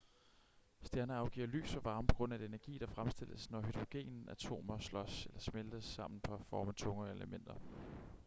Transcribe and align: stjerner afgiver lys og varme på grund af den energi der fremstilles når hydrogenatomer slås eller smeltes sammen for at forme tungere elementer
stjerner 0.81 1.15
afgiver 1.15 1.47
lys 1.47 1.75
og 1.75 1.83
varme 1.85 2.07
på 2.07 2.15
grund 2.15 2.33
af 2.33 2.39
den 2.39 2.47
energi 2.47 2.77
der 2.77 2.87
fremstilles 2.87 3.51
når 3.51 3.61
hydrogenatomer 3.61 4.79
slås 4.79 5.25
eller 5.25 5.39
smeltes 5.39 5.83
sammen 5.85 6.21
for 6.25 6.35
at 6.35 6.45
forme 6.45 6.73
tungere 6.73 7.15
elementer 7.15 7.55